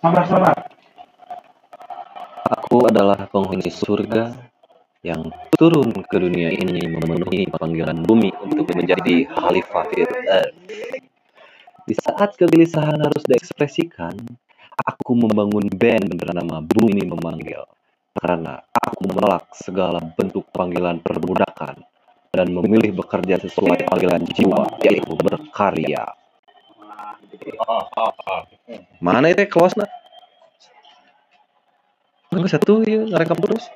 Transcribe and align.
Sabar, 0.00 0.24
sabar. 0.24 0.56
Aku 2.48 2.88
adalah 2.88 3.28
penghuni 3.28 3.68
surga 3.68 4.32
yang 5.04 5.28
turun 5.60 5.92
ke 5.92 6.16
dunia 6.16 6.48
ini 6.56 6.88
memenuhi 6.88 7.44
panggilan 7.52 8.00
bumi 8.08 8.32
untuk 8.40 8.64
menjadi 8.72 9.28
khalifah 9.28 9.84
Earth. 10.24 10.56
Di 11.84 11.94
saat 12.00 12.32
kegelisahan 12.40 12.96
harus 12.96 13.28
diekspresikan, 13.28 14.16
aku 14.72 15.12
membangun 15.12 15.68
band 15.68 16.16
bernama 16.16 16.64
Bumi 16.64 17.04
Memanggil. 17.04 17.60
Karena 18.16 18.56
aku 18.72 19.04
menolak 19.04 19.52
segala 19.52 20.00
bentuk 20.00 20.48
panggilan 20.48 21.04
perbudakan 21.04 21.76
dan 22.32 22.48
memilih 22.48 23.04
bekerja 23.04 23.36
sesuai 23.36 23.84
panggilan 23.92 24.24
jiwa, 24.32 24.80
yaitu 24.80 25.12
berkarya. 25.12 26.19
Mana 29.00 29.32
itu 29.32 29.44
close 29.48 29.74
na? 29.76 29.86
Nggak 32.30 32.50
satu 32.52 32.86
ya, 32.86 33.02
ngerekam 33.06 33.38
terus. 33.42 33.66